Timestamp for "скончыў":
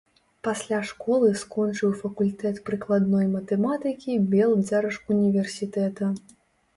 1.41-1.91